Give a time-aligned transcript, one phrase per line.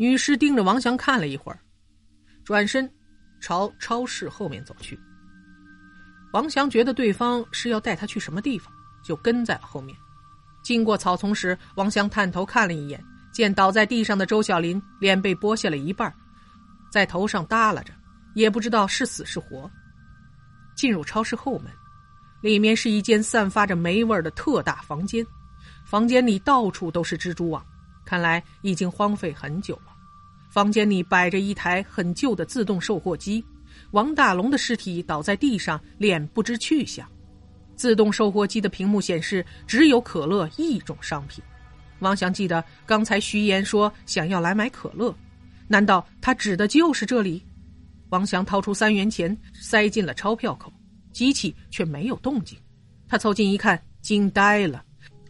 [0.00, 1.58] 女尸盯着王翔看了一会儿，
[2.44, 2.88] 转身
[3.40, 4.98] 朝超市后面走去。
[6.32, 9.98] 王翔觉得对方是要带他去什么地方，就跟在了后面。
[10.62, 16.14] 经过草丛时，王翔探头看了一眼，见倒在地上的周小林脸被剥下了一半，
[16.92, 17.92] 在头上耷拉着，
[18.34, 19.68] 也不知道是死是活。
[20.76, 21.72] 进入超市后门，
[22.40, 25.26] 里面是一间散发着霉味的特大房间，
[25.84, 27.66] 房间里到处都是蜘蛛网。
[28.04, 29.78] 看来已经荒废很久。
[30.58, 33.44] 房间里摆着一台很旧的自动售货机，
[33.92, 37.08] 王大龙的尸体倒在地上，脸不知去向。
[37.76, 41.44] 自动售货机的屏幕显示只有可乐一种商品。
[42.00, 45.14] 王翔记得刚才徐岩说想要来买可乐，
[45.68, 47.40] 难道他指的就是这里？
[48.08, 50.72] 王翔掏出三元钱塞进了钞票口，
[51.12, 52.58] 机器却没有动静。
[53.06, 54.84] 他凑近一看，惊呆了，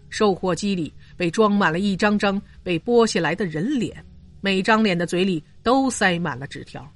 [0.08, 0.90] 售货机里。
[1.18, 4.02] 被装满了一张张被剥下来的人脸，
[4.40, 6.86] 每张脸的嘴里都塞满了纸条。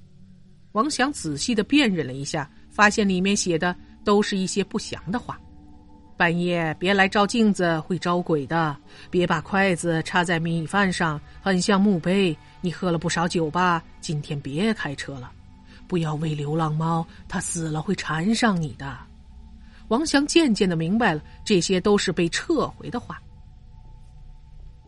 [0.72, 5.38] 王祥仔细的辨认了一下，发现里面写的都是一些不祥的话
[6.16, 8.74] ：“半夜别来照镜子，会招鬼的；
[9.10, 15.28] 别把筷子插在米饭上，很像墓碑；你喝了不少酒吧，今天别开车了；
[15.86, 18.96] 不要喂流浪猫，它死了会缠上你的。”
[19.88, 23.20] 王翔渐渐的明白了，这些都是被撤回的话。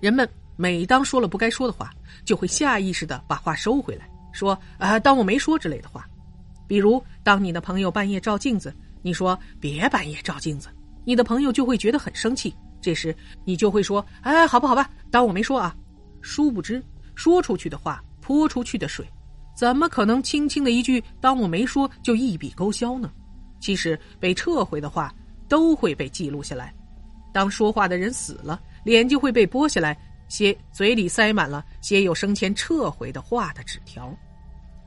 [0.00, 1.90] 人们每当说了不该说的话，
[2.24, 6.06] 就会下意识的把话收回来，说啊，当我没说之类的话。
[6.66, 10.68] 比如，当你的朋友半夜照镜子，你说别半夜照镜子，
[11.04, 12.54] 你的朋友就会觉得很生气。
[12.80, 13.14] 这时，
[13.44, 15.74] 你就会说，哎，好吧，好吧，当我没说啊。
[16.20, 16.82] 殊不知，
[17.14, 19.04] 说出去的话泼出去的水，
[19.56, 23.10] 怎么可能轻轻的一句“当我没说”就一笔勾销呢？
[23.60, 25.12] 其实，被撤回的话
[25.48, 26.72] 都会被记录下来。
[27.32, 28.60] 当说话的人死了。
[28.84, 29.98] 脸就会被剥下来，
[30.28, 34.12] 写嘴里塞满了写有生前撤回的话的纸条。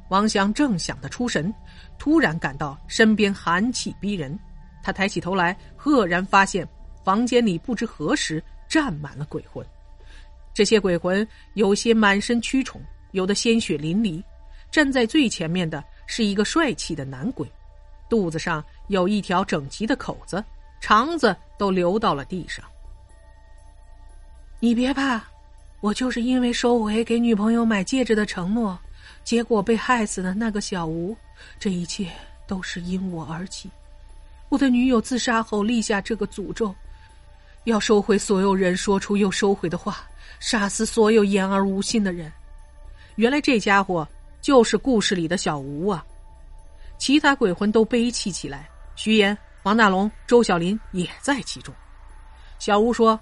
[0.09, 1.53] 王祥正想得出神，
[1.97, 4.37] 突然感到身边寒气逼人。
[4.81, 6.67] 他抬起头来，赫然发现
[7.03, 9.65] 房间里不知何时站满了鬼魂。
[10.53, 12.81] 这些鬼魂有些满身蛆虫，
[13.11, 14.23] 有的鲜血淋漓。
[14.71, 17.49] 站在最前面的是一个帅气的男鬼，
[18.09, 20.43] 肚子上有一条整齐的口子，
[20.81, 22.63] 肠子都流到了地上。
[24.59, 25.21] 你别怕，
[25.81, 28.77] 我就是因为收回给女朋友买戒指的承诺，
[29.23, 31.15] 结果被害死的那个小吴。
[31.59, 32.09] 这一切
[32.47, 33.69] 都是因我而起。
[34.49, 36.73] 我的女友自杀后立下这个诅咒，
[37.65, 40.07] 要收回所有人说出又收回的话，
[40.39, 42.31] 杀死所有言而无信的人。
[43.17, 44.07] 原来这家伙
[44.41, 46.03] 就是故事里的小吴啊！
[46.97, 51.71] 其他鬼魂都悲泣起来，徐岩、王大龙、周小林也在其中。
[52.57, 53.19] 小吴说。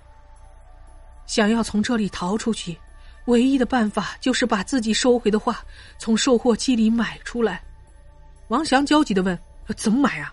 [1.26, 2.78] 想要从这里逃出去，
[3.26, 5.64] 唯一的办法就是把自己收回的话
[5.98, 7.64] 从售货机里买出来。
[8.50, 9.38] 王翔焦急的问
[9.76, 10.32] ：“怎么买啊？”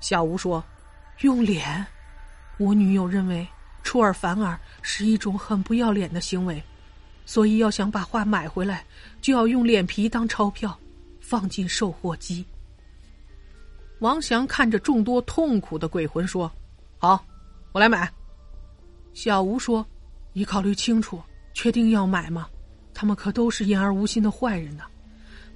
[0.00, 0.64] 小吴说
[1.20, 1.84] ：“用脸。
[2.58, 3.46] 我女友认为
[3.82, 6.62] 出尔反尔是一种很不要脸的行为，
[7.26, 8.84] 所以要想把画买回来，
[9.20, 10.78] 就要用脸皮当钞票，
[11.20, 12.42] 放进售货机。”
[14.00, 16.50] 王翔看着众多痛苦的鬼魂说
[16.96, 17.22] ：“好，
[17.72, 18.10] 我来买。”
[19.12, 19.86] 小吴说。
[20.36, 21.18] 你考虑清楚，
[21.54, 22.46] 确定要买吗？
[22.92, 24.84] 他们可都是言而无信的坏人呢。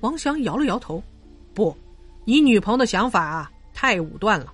[0.01, 1.05] 王翔摇了摇头，
[1.53, 1.77] 不，
[2.25, 4.51] 你女朋友的想法啊太武断了。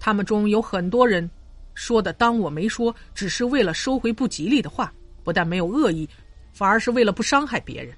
[0.00, 1.30] 他们中有很多人
[1.74, 4.90] 说的“当我没说”，只是为了收回不吉利的话，
[5.22, 6.08] 不但没有恶意，
[6.54, 7.94] 反而是为了不伤害别人。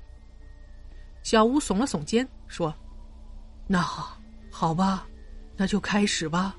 [1.23, 2.75] 小吴耸了耸肩，说
[3.69, 4.21] ：“那好，
[4.51, 5.07] 好吧，
[5.57, 6.57] 那就开始吧。”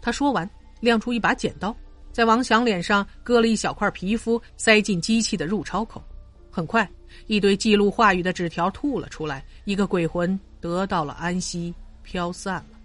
[0.00, 0.48] 他说完，
[0.78, 1.76] 亮出一把剪刀。
[2.12, 6.02] 在王翔脸上割了一小块皮肤，塞进机器的入钞口。
[6.50, 6.88] 很快，
[7.26, 12.78] 一堆记录话语的纸条吐了出来，一个鬼魂得到了安息，飘散了。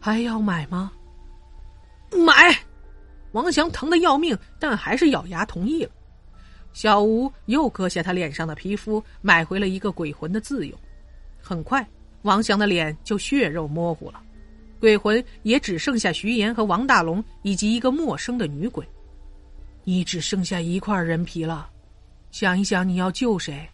[0.00, 0.90] 还要买吗？
[2.10, 2.58] 买！
[3.32, 5.90] 王翔疼得要命，但还是咬牙同意了。
[6.72, 10.74] 小吴又割下他脸上的皮肤，买回了一个鬼魂的自由。
[11.38, 11.86] 很快，
[12.22, 14.22] 王翔的脸就血肉模糊了。
[14.80, 18.84] 鬼魂也只剩下徐岩和王大龙以及一个陌生的女鬼，
[19.84, 21.68] 你只剩下一块人皮了，
[22.30, 23.68] 想一想你要救谁？